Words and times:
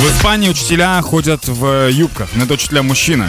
В 0.00 0.04
Испании 0.04 0.48
учителя 0.48 0.98
ходят 1.02 1.46
в 1.46 1.90
юбках, 1.90 2.30
но 2.34 2.44
это 2.44 2.54
учителя 2.54 2.82
мужчины. 2.82 3.28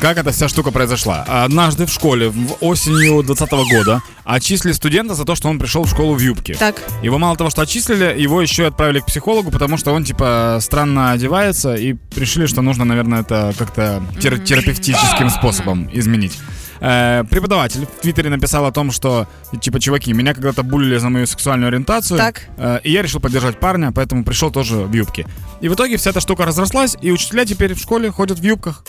Как 0.00 0.18
эта 0.18 0.32
вся 0.32 0.48
штука 0.48 0.72
произошла? 0.72 1.24
Однажды 1.28 1.86
в 1.86 1.90
школе 1.90 2.28
в 2.28 2.56
осенью 2.60 3.22
2020 3.22 3.52
года 3.72 4.02
отчислили 4.24 4.72
студента 4.72 5.14
за 5.14 5.24
то, 5.24 5.36
что 5.36 5.48
он 5.48 5.60
пришел 5.60 5.84
в 5.84 5.88
школу 5.88 6.14
в 6.14 6.18
юбке. 6.18 6.54
Так. 6.54 6.82
Его 7.04 7.18
мало 7.18 7.36
того, 7.36 7.50
что 7.50 7.62
отчислили, 7.62 8.20
его 8.20 8.42
еще 8.42 8.64
и 8.64 8.66
отправили 8.66 8.98
к 8.98 9.06
психологу, 9.06 9.52
потому 9.52 9.76
что 9.76 9.92
он 9.92 10.02
типа 10.02 10.58
странно 10.60 11.12
одевается 11.12 11.76
и 11.76 11.94
решили, 12.16 12.46
что 12.46 12.62
нужно, 12.62 12.84
наверное, 12.84 13.20
это 13.20 13.54
как-то 13.56 14.02
тер- 14.18 14.42
терапевтическим 14.42 15.30
способом 15.30 15.88
изменить. 15.92 16.36
Э, 16.80 17.24
преподаватель 17.30 17.86
в 17.86 18.00
Твиттере 18.02 18.30
написал 18.30 18.66
о 18.66 18.72
том, 18.72 18.90
что 18.92 19.26
типа 19.60 19.80
чуваки, 19.80 20.12
меня 20.12 20.34
когда-то 20.34 20.62
булили 20.62 20.98
за 20.98 21.08
мою 21.08 21.26
сексуальную 21.26 21.68
ориентацию, 21.68 22.18
Так. 22.18 22.42
э, 22.56 22.80
и 22.84 22.92
я 22.92 23.02
решил 23.02 23.20
поддержать 23.20 23.58
парня, 23.60 23.92
поэтому 23.92 24.24
пришел 24.24 24.50
тоже 24.50 24.76
в 24.76 24.92
юбке. 24.92 25.26
И 25.60 25.68
в 25.68 25.74
итоге 25.74 25.96
вся 25.96 26.10
эта 26.10 26.20
штука 26.20 26.44
разрослась, 26.44 26.96
и 27.00 27.10
учителя 27.10 27.44
теперь 27.44 27.74
в 27.74 27.78
школе 27.78 28.10
ходят 28.10 28.38
в 28.38 28.42
юбках. 28.42 28.84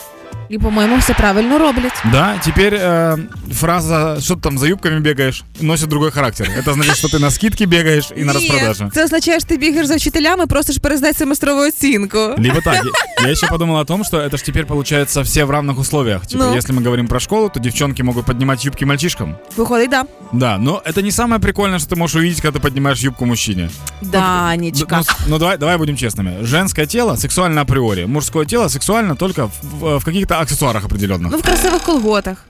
І, 0.49 0.59
по-моєму, 0.59 0.97
все 0.99 1.15
правильно 1.15 1.59
роблять. 1.59 2.03
Да, 2.13 2.35
теперь 2.45 2.75
э, 2.75 3.19
фраза 3.55 4.21
«что 4.21 4.35
ты 4.35 4.41
там 4.41 4.59
за 4.59 4.67
юбками 4.67 5.01
бегаешь» 5.01 5.43
носит 5.61 5.89
другой 5.89 6.11
характер. 6.11 6.51
Это 6.59 6.73
значит, 6.75 6.97
что 6.97 7.09
ты 7.09 7.19
на 7.19 7.31
скидке 7.31 7.67
бегаешь 7.67 8.11
и 8.17 8.25
на 8.25 8.33
распродаже. 8.33 8.89
Це 8.95 9.05
означає, 9.05 9.41
що 9.41 9.49
ти 9.49 9.57
бігаєш 9.57 9.87
за 9.87 9.97
вчителями, 9.97 10.47
просиш 10.47 10.79
перездати 10.79 11.15
семестрову 11.15 11.61
оцінку. 11.61 12.19
Либо 12.19 12.61
так. 12.65 12.75
Я- 12.75 13.25
Я 13.27 13.31
еще 13.33 13.47
подумал 13.47 13.77
о 13.77 13.85
том, 13.85 14.05
что 14.05 14.17
это 14.19 14.37
ж 14.37 14.45
теперь 14.45 14.67
получается 14.67 15.23
все 15.23 15.45
в 15.45 15.51
равных 15.51 15.79
условиях. 15.81 16.27
Типа, 16.27 16.45
Ну. 16.45 16.55
если 16.57 16.75
мы 16.75 16.85
говорим 16.85 17.07
про 17.09 17.21
школу, 17.21 17.49
то 17.55 17.61
девчонки 17.61 18.03
могут 18.03 18.27
поднимать 18.27 18.65
юбки 18.67 18.85
мальчишкам. 18.87 19.37
Виходить, 19.59 19.91
да. 19.91 20.05
Да, 20.33 20.59
но 20.59 20.83
это 20.87 21.03
не 21.03 21.11
самое 21.11 21.41
прикольное, 21.41 21.79
что 21.79 21.95
ты 21.95 21.99
можешь 21.99 22.17
увидеть, 22.17 22.41
когда 22.41 22.59
ты 22.59 22.63
поднимаешь 22.63 23.01
юбку 23.05 23.27
мужчине. 23.27 23.71
Ну, 24.03 24.09
Данечка. 24.11 24.97
ну, 24.97 25.03
с- 25.05 25.17
ну, 25.29 25.39
давай, 25.39 25.59
давай 25.59 25.77
будем 25.79 25.97
честными. 25.97 26.45
Женское 26.45 26.87
тело 26.87 27.17
сексуально 27.17 27.61
априори. 27.63 28.05
Мужское 28.07 28.45
тело 28.47 28.69
сексуально 28.69 29.15
только 29.17 29.47
в, 29.47 29.53
в- 29.81 29.99
в 29.99 30.05
каких-то 30.05 30.35
аксессуарах 30.42 30.86
определенных. 30.86 31.32
Ну, 31.32 31.38
в 31.38 31.42
красивих 31.42 31.84
колготах. 31.84 32.46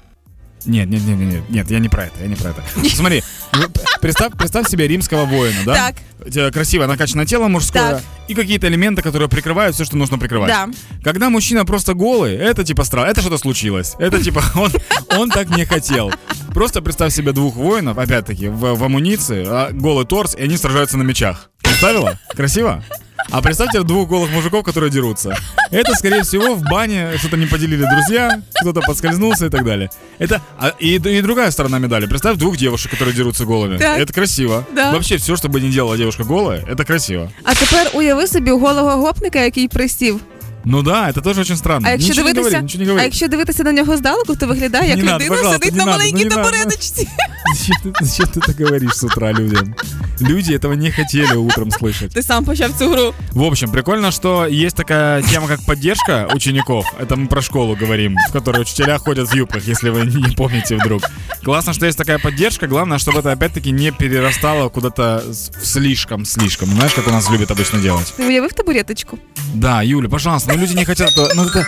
Нет, 0.66 0.90
нет, 0.90 1.02
нет, 1.04 1.18
нет, 1.18 1.50
нет, 1.50 1.72
я 1.72 1.80
не 1.80 1.88
про 1.88 2.06
это, 2.06 2.22
я 2.22 2.28
не 2.28 2.36
про 2.36 2.50
это. 2.50 2.64
Смотри, 2.94 3.23
ну, 3.54 3.64
представь, 4.02 4.34
представь 4.38 4.68
себе 4.68 4.88
римского 4.88 5.23
воина, 5.26 5.59
да? 5.66 5.94
Так. 6.28 6.54
Красивое 6.54 6.88
накачанное 6.88 7.26
тело 7.26 7.48
мужское 7.48 7.92
Так. 7.96 8.02
и 8.28 8.34
какие-то 8.34 8.68
элементы, 8.68 9.02
которые 9.02 9.30
прикрывают 9.30 9.73
все, 9.76 9.86
что 9.86 9.96
нужно 9.96 10.18
прикрывать. 10.18 10.50
Да. 10.50 10.68
Когда 11.02 11.30
мужчина 11.30 11.64
просто 11.64 11.94
голый, 11.94 12.36
это 12.36 12.66
типа 12.66 12.84
странно, 12.84 13.08
это 13.08 13.22
что-то 13.22 13.38
случилось. 13.38 13.96
Это 14.00 14.22
типа 14.22 14.44
он, 14.56 14.72
он 15.18 15.30
так 15.30 15.50
не 15.56 15.64
хотел. 15.66 16.12
Просто 16.53 16.81
представь 16.81 17.14
себе 17.14 17.31
двух 17.31 17.56
воинов, 17.56 17.98
опять-таки, 17.98 18.50
в, 18.50 18.76
в 18.76 18.84
амуниции, 18.84 19.46
а, 19.48 19.70
голый 19.72 20.06
торс, 20.06 20.36
и 20.36 20.42
они 20.42 20.58
сражаются 20.58 20.98
на 20.98 21.03
мечах. 21.03 21.52
Представила? 21.62 22.20
Красиво? 22.36 22.84
А 23.31 23.41
представьте 23.42 23.83
двух 23.83 24.09
голых 24.09 24.31
мужиков, 24.31 24.64
которые 24.64 24.91
дерутся. 24.91 25.37
Это, 25.70 25.95
скорее 25.95 26.23
всего, 26.23 26.55
в 26.55 26.62
бане 26.62 27.12
что-то 27.19 27.37
не 27.37 27.47
поделили 27.47 27.84
друзья, 27.84 28.42
кто-то 28.61 28.81
подскользнулся 28.81 29.47
и 29.47 29.48
так 29.48 29.64
далее. 29.64 29.91
Это 30.19 30.41
а, 30.59 30.73
и, 30.78 30.95
и 30.97 31.20
другая 31.23 31.50
сторона 31.50 31.78
медали. 31.78 32.06
Представь 32.06 32.37
двух 32.37 32.56
девушек, 32.56 32.91
которые 32.92 33.14
дерутся 33.14 33.45
голыми. 33.45 33.78
Так. 33.78 33.98
Это 33.98 34.12
красиво. 34.12 34.64
Да. 34.75 34.92
Вообще 34.92 35.17
все, 35.17 35.37
что 35.37 35.48
бы 35.48 35.61
ни 35.61 35.70
делала 35.70 35.97
девушка 35.97 36.23
голая, 36.25 36.62
это 36.69 36.84
красиво. 36.84 37.31
А 37.45 37.55
тепер 37.55 37.91
уяви 37.95 38.27
собі 38.27 38.50
голого 38.50 38.91
гопника, 38.97 39.39
який 39.41 39.69
присів. 39.69 40.20
Ну 40.67 40.83
да, 40.83 41.11
это 41.11 41.20
тоже 41.20 41.41
очень 41.41 41.56
странно. 41.56 41.89
А 41.89 41.91
якщо 41.91 42.09
ничего 42.09 42.28
не 42.28 42.34
дивитися, 42.34 42.56
говори, 42.56 42.62
ничего 42.62 42.84
не 42.84 42.91
а 42.91 42.92
говори. 42.92 43.05
якщо 43.05 43.28
дивитися 43.28 43.62
на 43.62 43.73
нього 43.73 43.97
здалеку, 43.97 44.37
то 44.37 44.47
виглядає 44.47 44.89
як 44.89 44.98
Не 44.98 45.05
надо, 45.05 45.14
людина 45.25 45.37
пожалуйста, 45.37 45.64
сидить 45.67 45.73
не 45.78 45.78
на 45.78 45.84
надо, 45.84 45.98
маленькій 45.98 46.25
ну 46.25 46.31
не 46.31 46.37
надо. 46.37 46.50
табуреточці. 46.50 47.09
Зачем 47.48 47.94
ты, 47.94 48.06
зачем 48.06 48.28
ты 48.28 48.40
так 48.42 48.56
говоришь 48.56 48.94
с 48.94 49.04
утра 49.04 49.32
людям? 49.32 49.76
Люди 50.20 50.54
этого 50.54 50.73
не 50.73 50.92
хотели 50.92 51.36
утром 51.36 51.72
слышать. 51.72 52.14
Ти 52.14 52.22
сам 52.22 52.46
почав 52.46 52.78
цю 52.78 52.90
гру. 52.90 53.14
В 53.31 53.44
общем, 53.44 53.72
прикольно, 53.72 54.12
что 54.12 54.46
есть 54.46 54.76
такая 54.76 55.22
тема, 55.22 55.48
как 55.48 55.64
поддержка 55.66 56.28
учеников. 56.34 56.86
Это 57.00 57.16
мы 57.16 57.28
про 57.28 57.42
школу 57.42 57.76
говорим, 57.76 58.18
в 58.30 58.31
которой 58.31 58.62
учителя 58.62 58.98
ходят 58.98 59.30
в 59.30 59.34
юбках, 59.34 59.64
если 59.68 59.90
вы 59.90 60.06
не 60.06 60.36
помните 60.36 60.76
вдруг. 60.76 61.04
Классно, 61.44 61.74
что 61.74 61.86
есть 61.86 61.97
такая 61.97 62.19
поддержка. 62.19 62.68
Главное, 62.68 62.97
чтобы 62.97 63.19
это 63.19 63.31
опять-таки 63.31 63.72
не 63.72 63.92
перерастало 63.92 64.69
куда-то 64.69 65.24
в 65.25 65.66
слишком-слишком. 65.66 66.69
Знаешь, 66.69 66.94
как 66.94 67.08
у 67.08 67.12
нас 67.12 67.30
любят 67.30 67.52
обычно 67.52 67.80
делать? 67.80 68.13
Ти 68.18 68.24
уявив 68.24 68.53
табуреточку? 68.53 69.18
Да, 69.53 69.81
Юля, 69.81 70.09
пожалуйста, 70.09 70.52
ну 70.53 70.59
люди 70.59 70.74
не 70.74 70.86
хотят... 70.86 71.12
Ну 71.16 71.46
это 71.46 71.66